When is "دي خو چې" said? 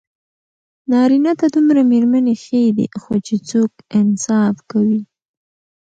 2.77-3.35